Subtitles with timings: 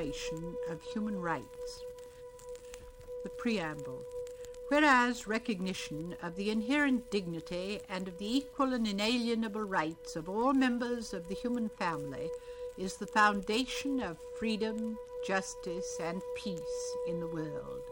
[0.00, 1.84] Declaration of Human Rights.
[3.22, 4.02] The Preamble.
[4.68, 10.54] Whereas recognition of the inherent dignity and of the equal and inalienable rights of all
[10.54, 12.30] members of the human family
[12.78, 14.96] is the foundation of freedom,
[15.26, 17.82] justice, and peace in the world.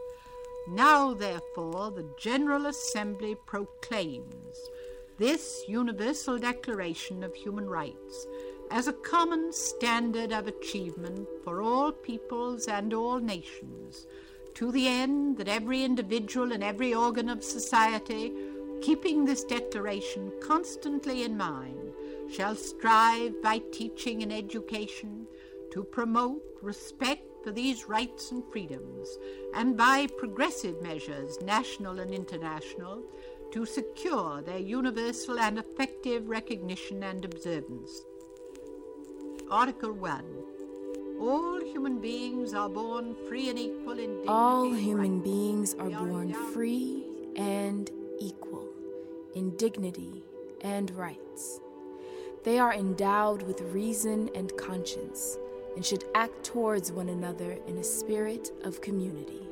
[0.67, 4.71] Now, therefore, the General Assembly proclaims
[5.19, 8.27] this Universal Declaration of Human Rights
[8.71, 14.07] as a common standard of achievement for all peoples and all nations,
[14.55, 18.33] to the end that every individual and every organ of society,
[18.81, 21.93] keeping this declaration constantly in mind,
[22.31, 25.27] shall strive by teaching and education
[25.73, 29.19] to promote respect for these rights and freedoms,
[29.55, 33.03] and by progressive measures, national and international,
[33.53, 38.03] to secure their universal and effective recognition and observance.
[39.51, 40.25] Article 1.
[41.23, 44.29] All human beings are born free and equal in dignity.
[44.29, 48.69] All human beings are born free and equal
[49.35, 50.23] in dignity
[50.61, 51.61] and rights.
[52.45, 55.39] They are endowed with reason and conscience
[55.77, 59.49] and should act towards one another in a spirit of community.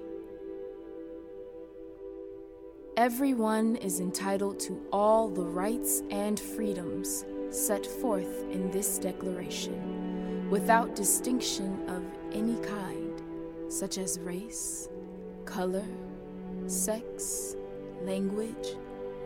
[2.98, 10.94] Everyone is entitled to all the rights and freedoms set forth in this declaration, without
[10.94, 12.02] distinction of
[12.32, 13.22] any kind,
[13.68, 14.88] such as race,
[15.44, 15.84] color,
[16.66, 17.56] sex,
[18.02, 18.76] language,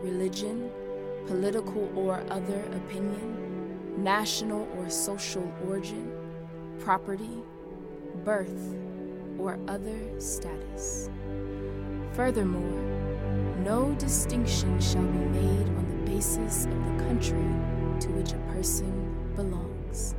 [0.02, 0.70] religion,
[1.26, 6.12] political or other opinion, national or social origin,
[6.78, 7.42] property,
[8.24, 8.74] birth,
[9.38, 11.10] or other status.
[12.12, 12.82] Furthermore,
[13.64, 17.44] no distinction shall be made on the basis of the country
[18.00, 20.14] to which a person belongs.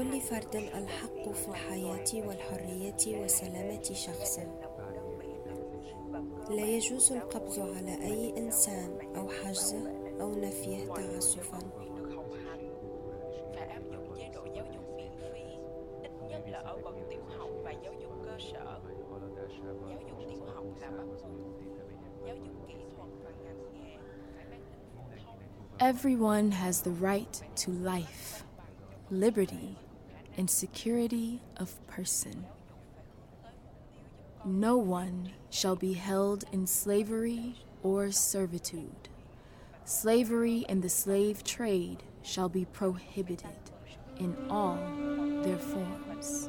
[0.00, 4.60] لكل فرد الحق في الحياة والحرية وسلامة شخصه
[6.50, 11.58] لا يجوز القبض على أي إنسان أو حجزه أو نفيه تعسفا.
[25.80, 28.44] Everyone has the right to life,
[29.10, 29.76] liberty,
[30.40, 32.46] and security of person.
[34.42, 39.10] No one shall be held in slavery or servitude.
[39.84, 43.60] Slavery and the slave trade shall be prohibited
[44.18, 44.78] in all
[45.42, 46.48] their forms.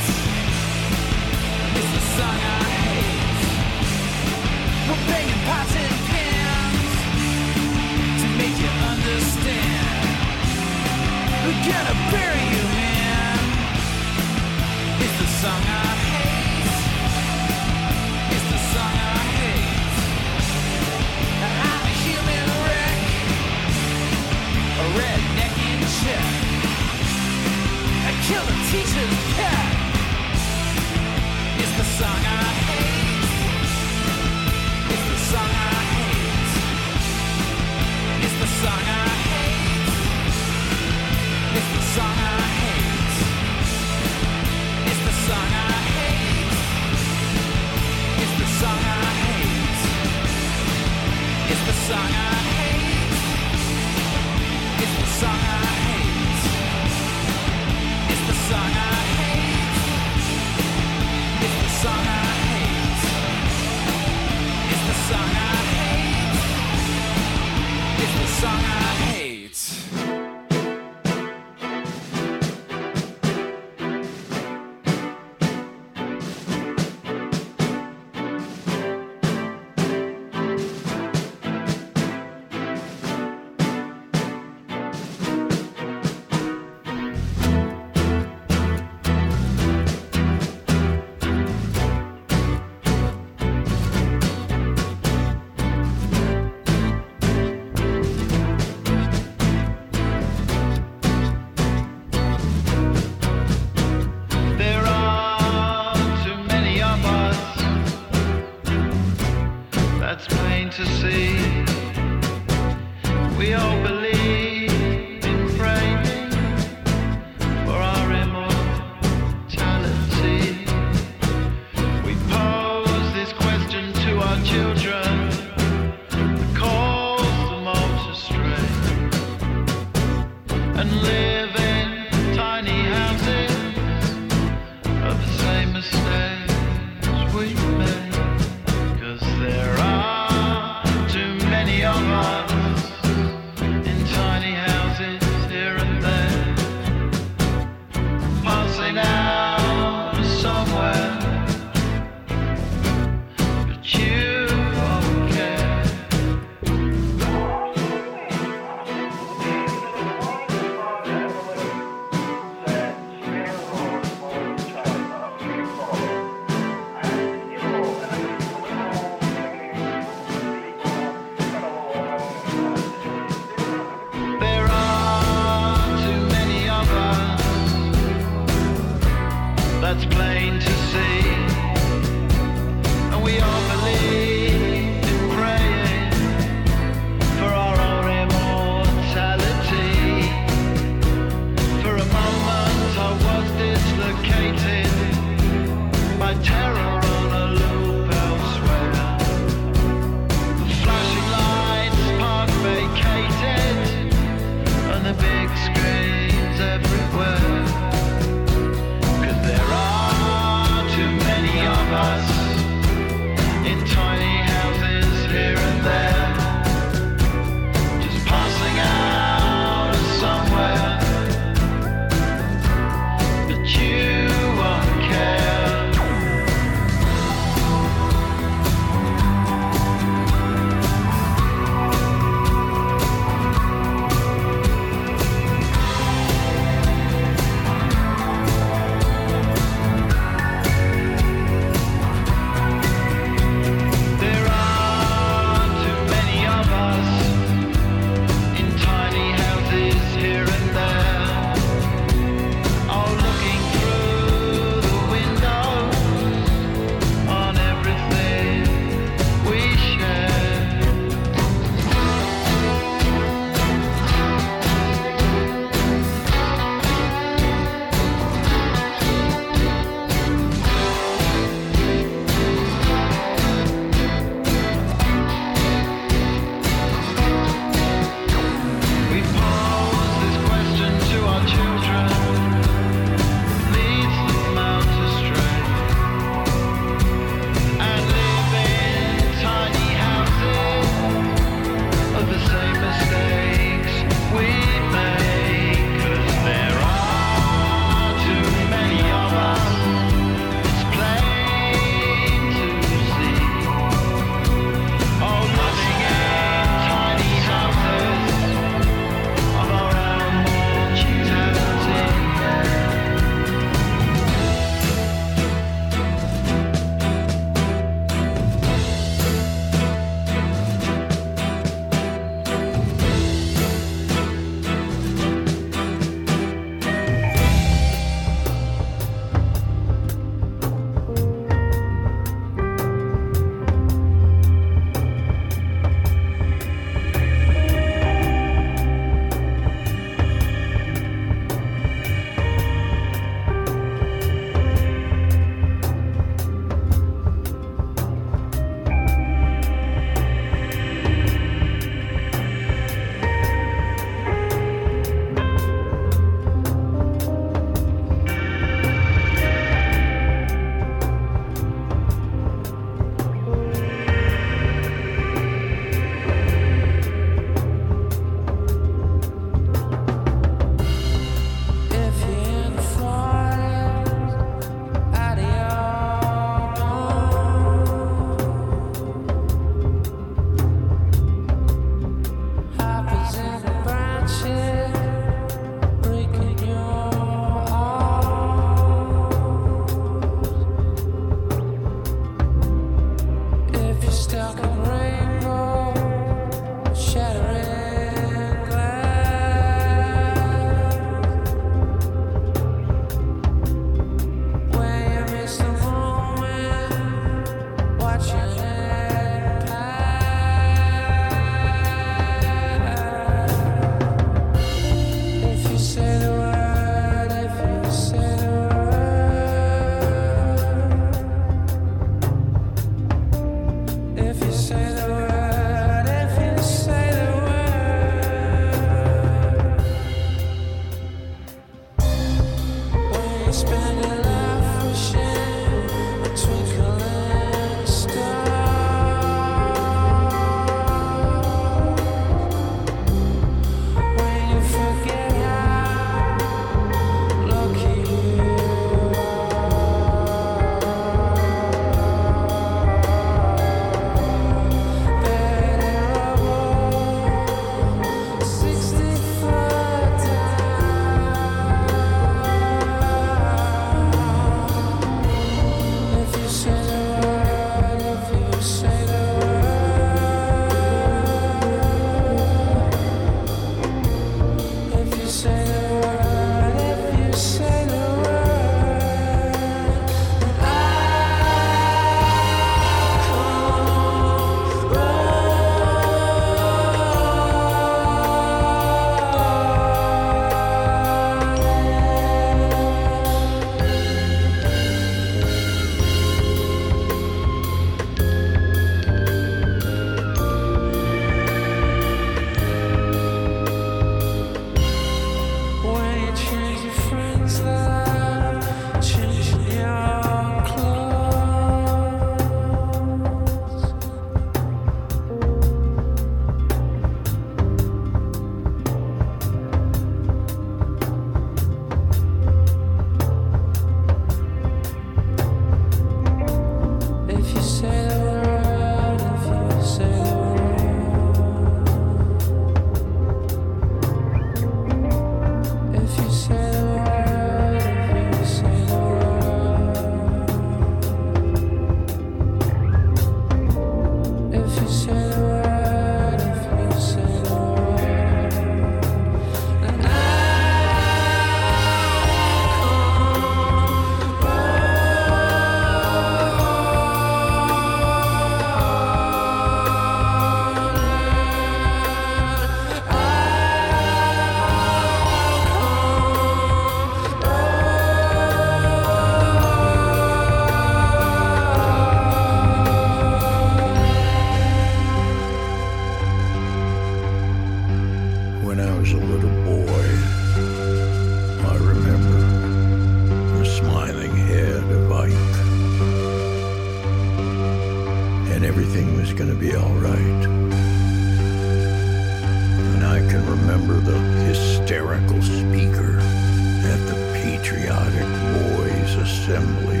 [599.44, 600.00] assembly.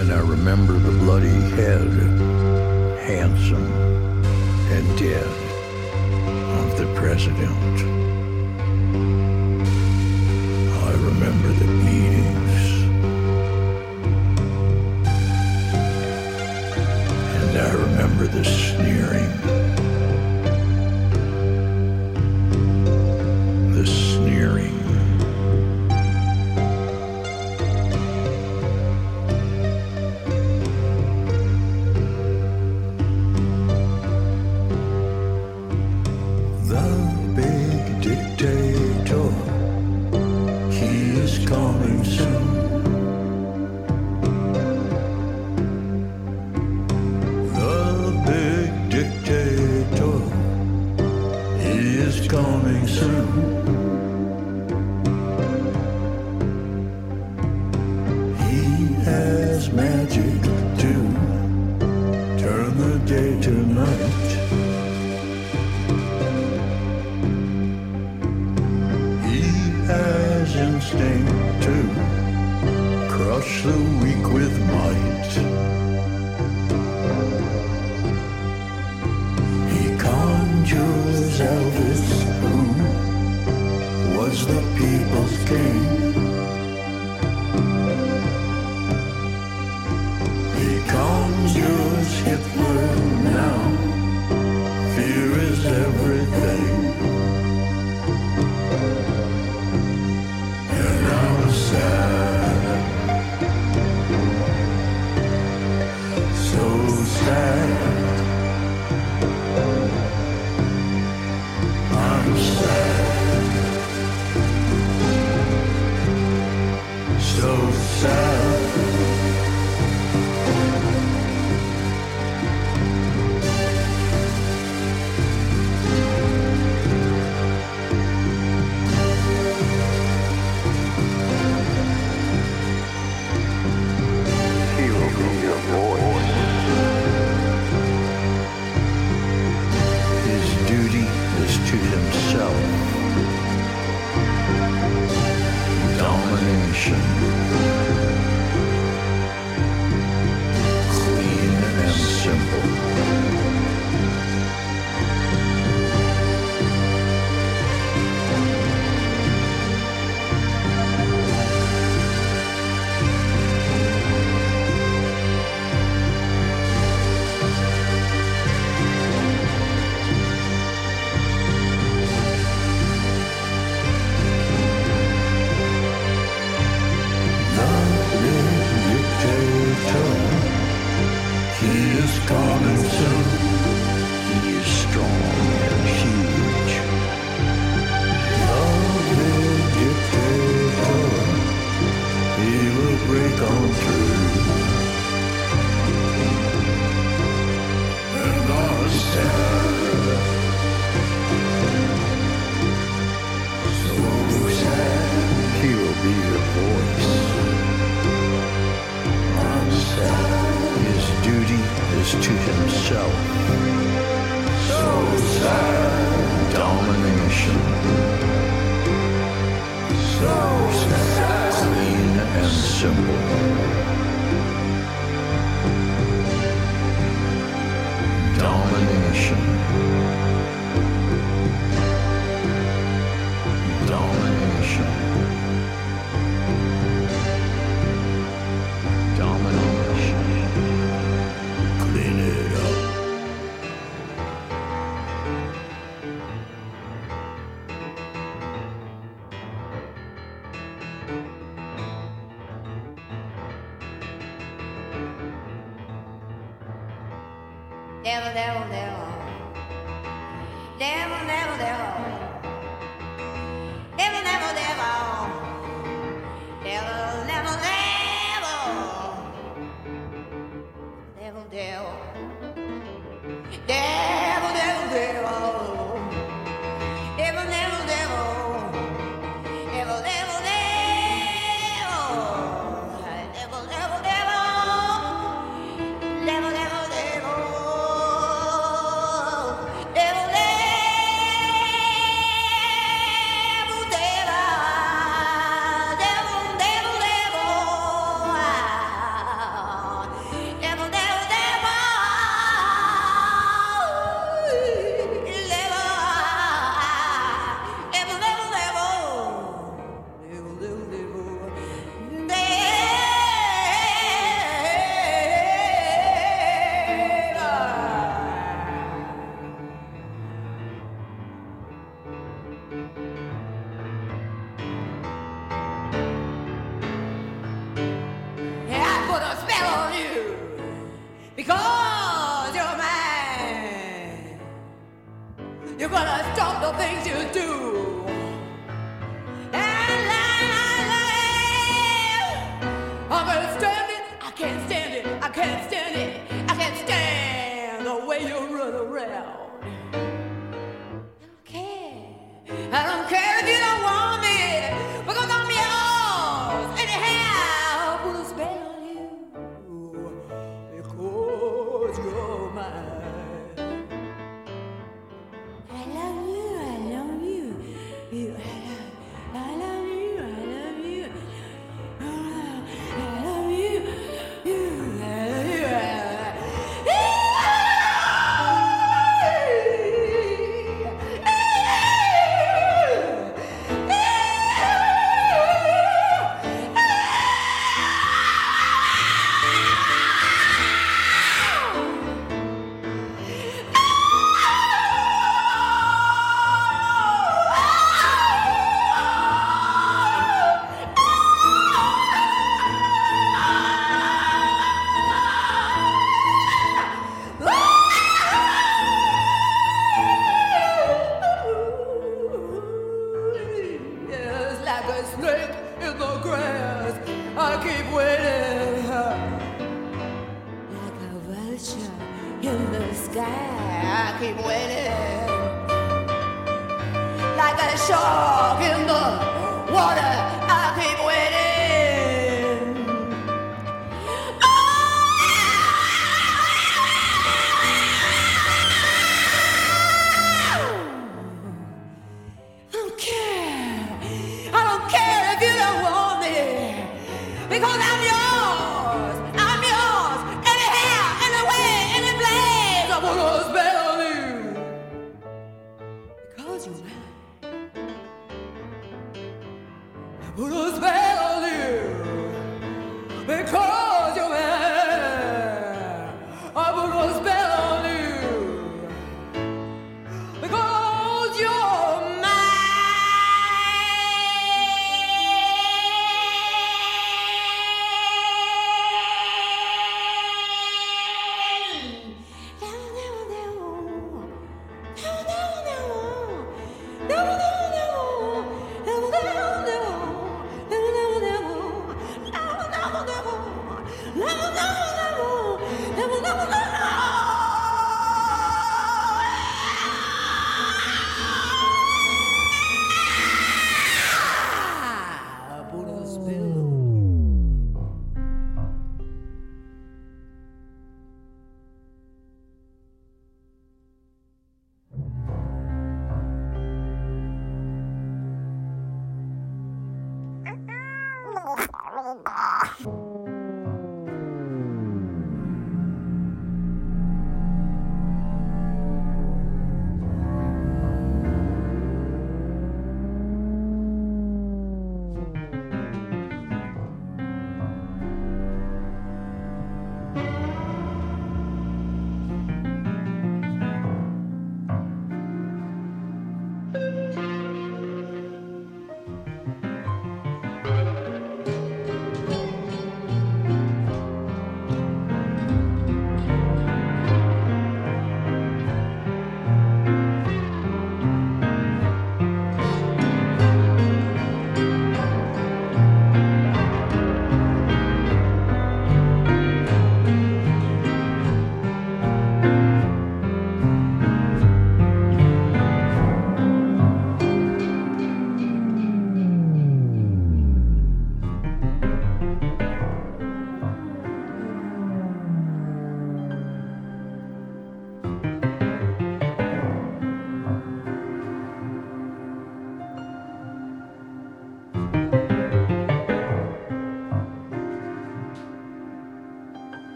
[0.00, 1.88] And I remember the bloody head,
[2.98, 3.72] handsome
[4.72, 5.26] and dead,
[6.58, 8.15] of the president.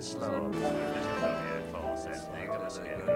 [0.00, 0.94] And a little bit slower.
[0.94, 3.09] Physical here falls ending and the schedule kind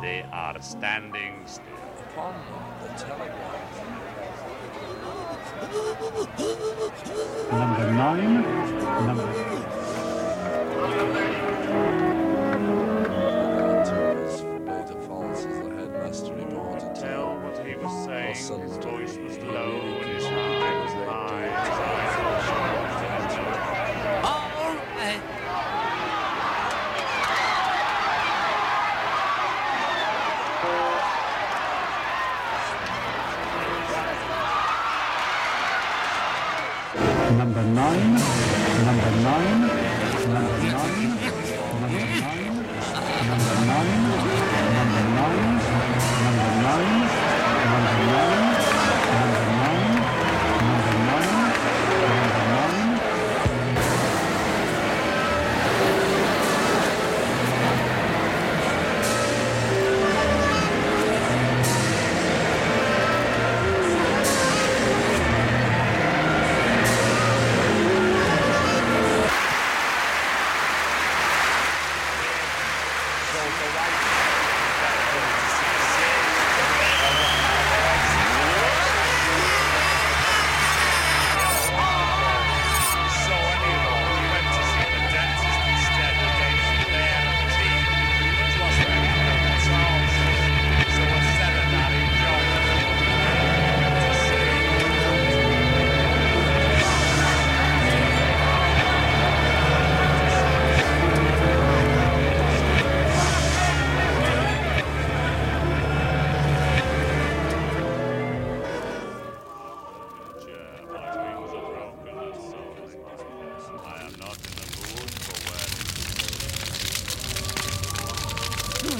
[0.00, 1.09] They are standing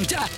[0.01, 0.29] んだ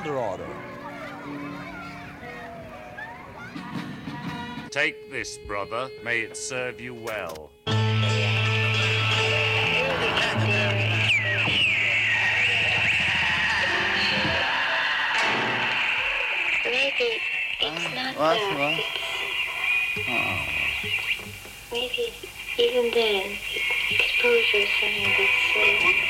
[0.00, 0.48] Eldorado.
[4.70, 5.90] Take this, brother.
[6.02, 7.50] May it serve you well.
[7.66, 7.76] Maybe
[17.60, 18.38] it's not what,
[21.70, 22.10] Maybe
[22.56, 23.36] even then,
[23.90, 26.09] exposure is something that's so...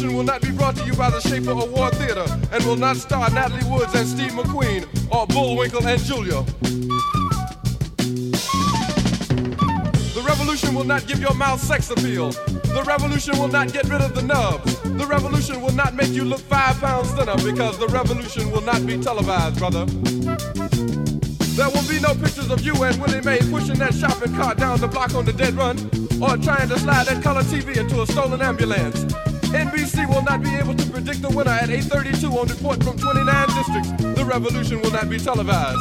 [0.00, 2.96] Revolution will not be brought to you by the Schaefer Award Theater and will not
[2.96, 6.42] star Natalie Woods and Steve McQueen or Bullwinkle and Julia.
[10.14, 12.30] The revolution will not give your mouth sex appeal.
[12.30, 14.80] The revolution will not get rid of the nubs.
[14.80, 18.86] The revolution will not make you look five pounds thinner because the revolution will not
[18.86, 19.84] be televised, brother.
[19.84, 24.80] There will be no pictures of you and Willie Mae pushing that shopping cart down
[24.80, 25.76] the block on the dead run
[26.22, 29.04] or trying to slide that color TV into a stolen ambulance.
[29.52, 33.48] NBC will not be able to predict the winner at 8:32 on report from 29
[33.48, 33.90] districts.
[34.18, 35.80] The revolution will not be televised.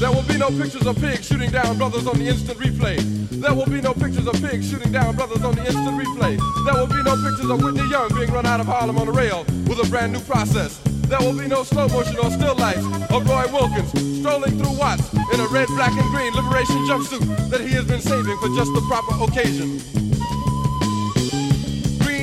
[0.00, 2.96] There will be no pictures of pigs shooting down brothers on the instant replay.
[3.40, 6.36] There will be no pictures of pigs shooting down brothers on the instant replay.
[6.64, 9.12] There will be no pictures of Whitney Young being run out of Harlem on a
[9.12, 10.78] rail with a brand new process.
[11.08, 15.12] There will be no slow motion or still lights of Roy Wilkins strolling through Watts
[15.12, 18.72] in a red, black, and green liberation jumpsuit that he has been saving for just
[18.74, 20.05] the proper occasion.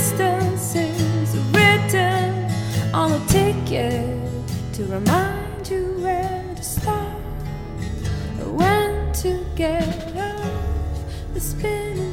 [0.00, 2.50] Distance is written
[2.94, 4.18] on a ticket
[4.72, 7.12] to remind you where to stop,
[8.46, 12.09] when to get off the spinning.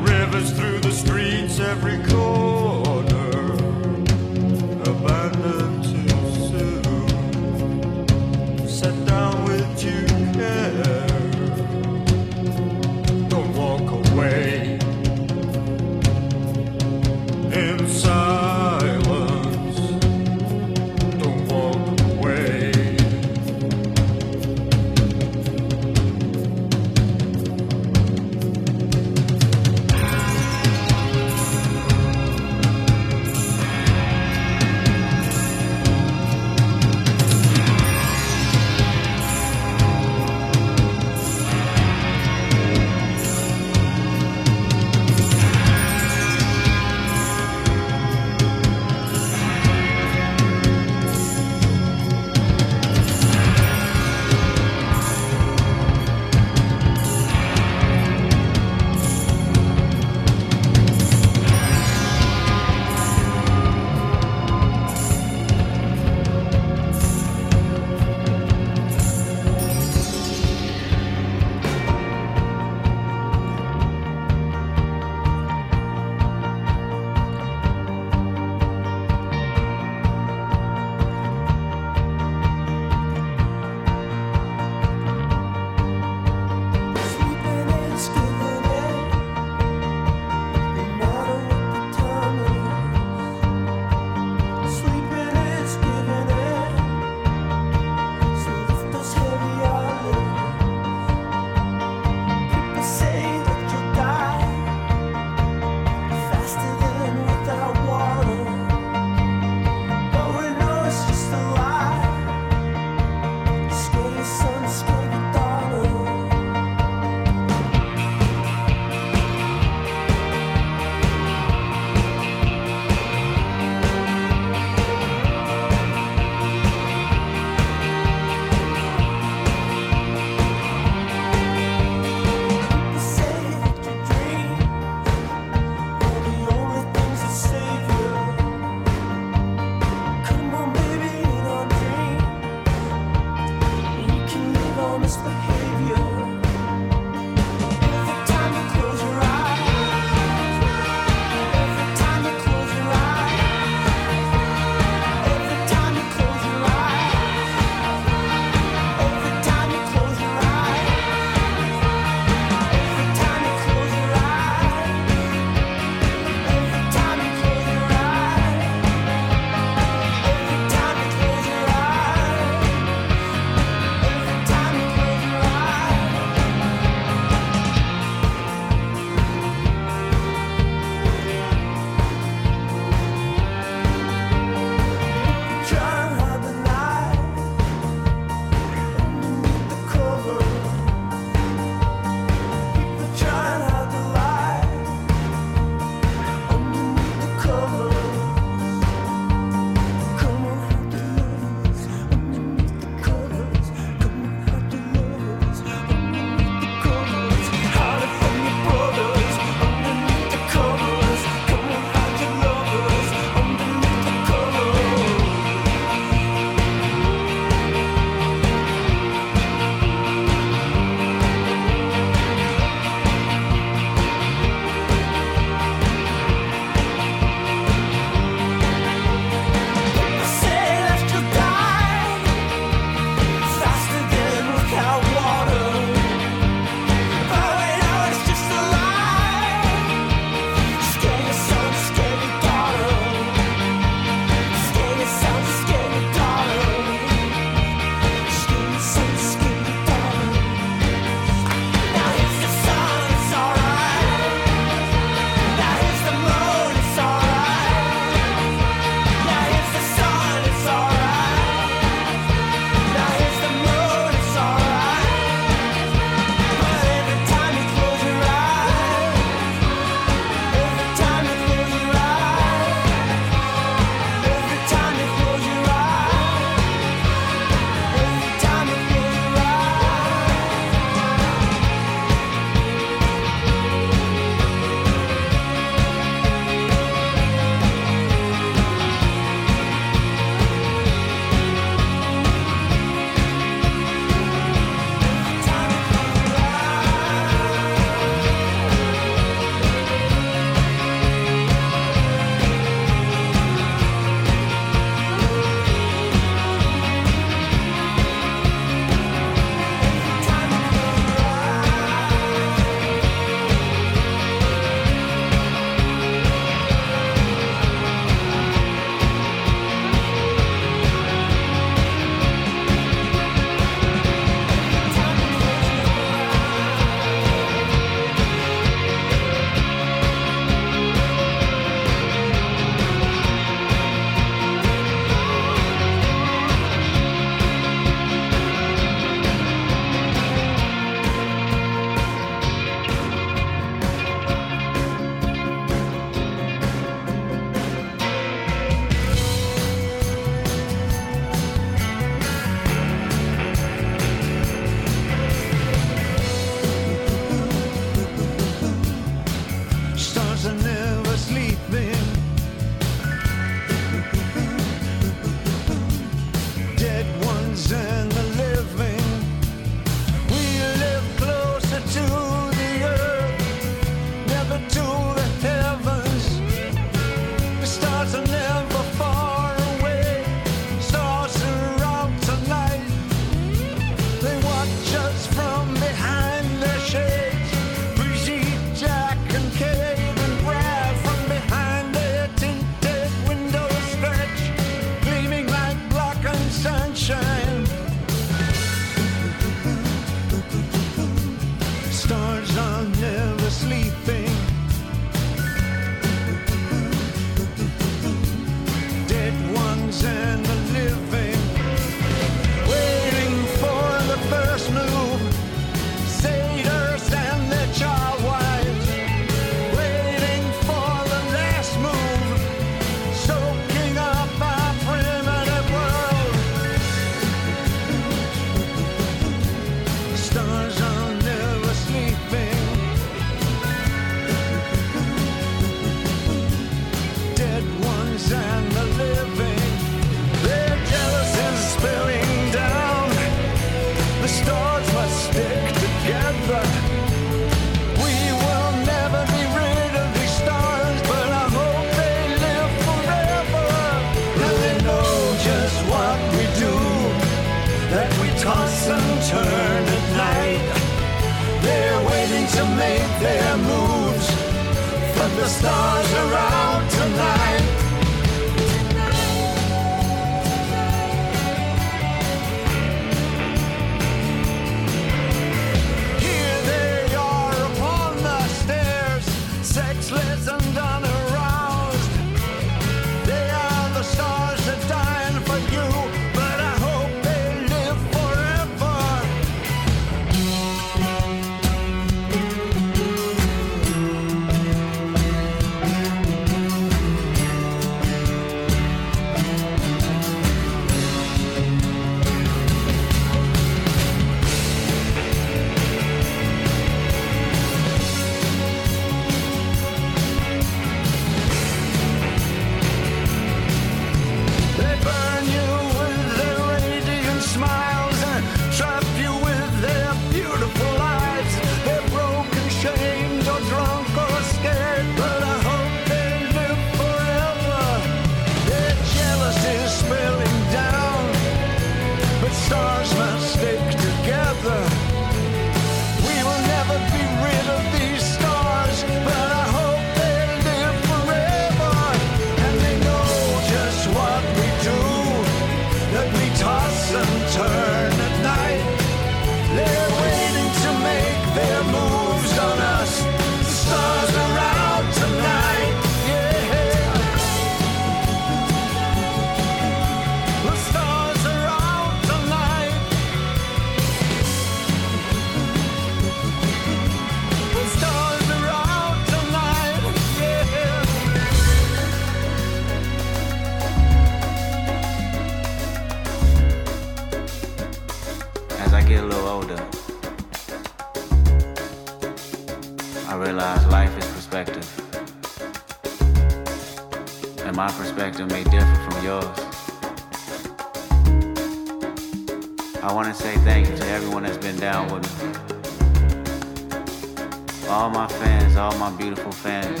[598.06, 600.00] All my fans, all my beautiful fans.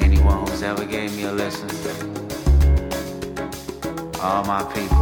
[0.00, 1.68] Anyone who's ever gave me a listen.
[4.22, 5.01] All my people.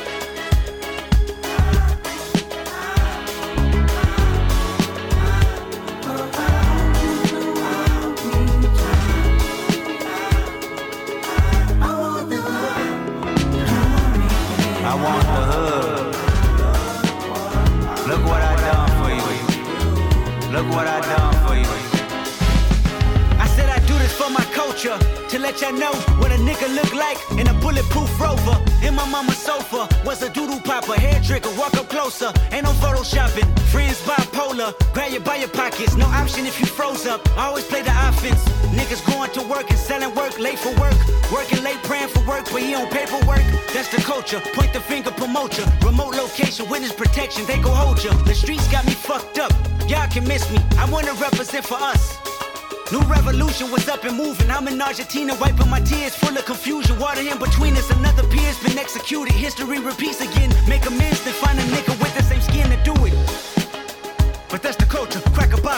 [35.97, 37.27] No option if you froze up.
[37.37, 38.43] I always play the offense.
[38.77, 40.93] Niggas going to work and selling work, late for work.
[41.31, 43.41] Working late, praying for work, but he on paperwork.
[43.73, 44.39] That's the culture.
[44.53, 45.65] Point the finger, promote ya.
[45.83, 48.13] Remote location, witness protection, they go hold ya.
[48.23, 49.51] The streets got me fucked up.
[49.89, 50.59] Y'all can miss me.
[50.77, 52.19] I wanna represent for us.
[52.91, 54.51] New revolution was up and moving.
[54.51, 56.99] I'm in Argentina, wiping my tears, full of confusion.
[56.99, 59.33] Water in between us, another peer's been executed.
[59.33, 60.53] History repeats again.
[60.69, 63.50] Make amends, then find a nigga with the same skin to do it.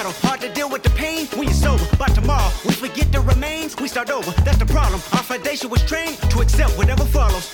[0.03, 0.27] Bottle.
[0.27, 1.83] Hard to deal with the pain when you're sober.
[1.97, 3.75] By tomorrow, we forget the remains.
[3.77, 4.31] We start over.
[4.43, 5.01] That's the problem.
[5.13, 7.53] Our foundation was trained to accept whatever follows.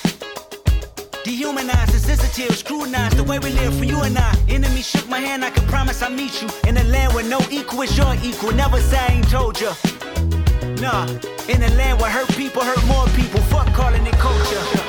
[1.24, 4.36] Dehumanized, insensitive, scrutinized the way we live for you and I.
[4.50, 7.40] Enemy shook my hand, I can promise I'll meet you in a land where no
[7.52, 8.52] equal is your equal.
[8.54, 9.74] Never say I ain't told ya.
[10.82, 11.06] Nah,
[11.50, 13.42] in a land where hurt people hurt more people.
[13.52, 14.89] Fuck calling it culture.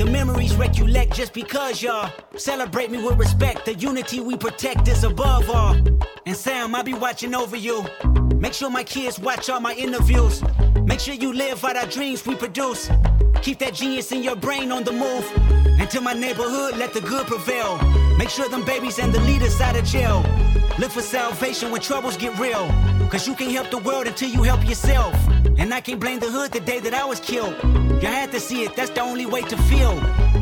[0.00, 3.66] The memories recollect just because y'all celebrate me with respect.
[3.66, 5.76] The unity we protect is above all.
[6.24, 7.84] And Sam, I'll be watching over you.
[8.36, 10.42] Make sure my kids watch all my interviews.
[10.84, 12.90] Make sure you live out our dreams we produce.
[13.42, 15.30] Keep that genius in your brain on the move.
[15.90, 17.76] To my neighborhood, let the good prevail.
[18.16, 20.24] Make sure them babies and the leaders out of jail.
[20.78, 22.66] Look for salvation when troubles get real.
[23.10, 25.14] Cause you can't help the world until you help yourself.
[25.60, 27.54] And I can't blame the hood the day that I was killed.
[28.02, 29.92] You had to see it, that's the only way to feel.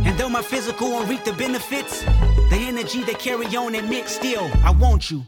[0.06, 4.12] And though my physical won't reap the benefits, the energy they carry on and mix
[4.12, 5.24] still, I want you.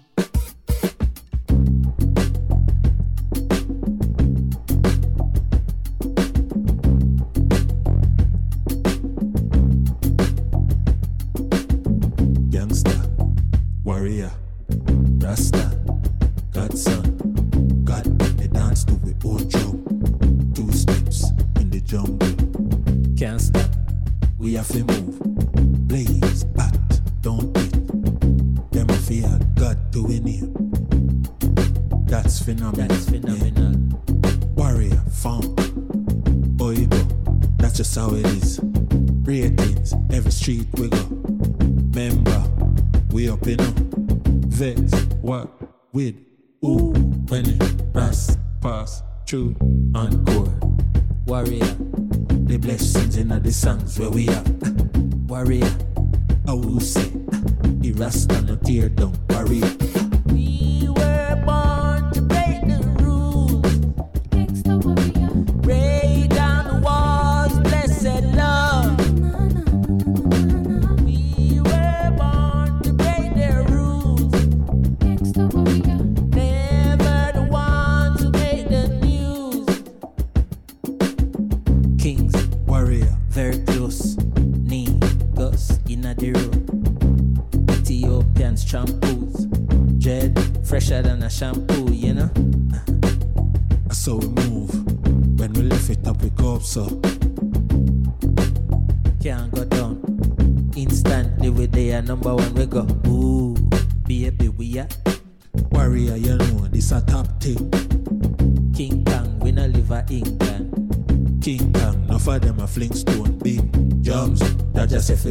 [32.50, 32.88] That's phenomenal.
[32.88, 34.02] That's phenomenal.
[34.56, 35.44] Warrior, funk,
[36.58, 37.58] oigo.
[37.58, 38.58] That's just how it is.
[39.22, 41.06] Ratings, every street we go.
[41.94, 42.42] Member,
[43.12, 43.78] we up in up.
[44.48, 45.48] Vex, what
[45.92, 46.16] with
[46.64, 46.92] ooh
[47.28, 49.54] when it pass, pass through
[49.94, 50.52] encore.
[51.26, 51.76] Warrior,
[52.48, 54.44] the blessings in the songs where we are.
[55.28, 55.70] Warrior,
[56.48, 57.12] I will say,
[57.78, 59.14] the rasta no tear down.
[59.28, 59.99] Warrior.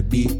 [0.09, 0.38] Beat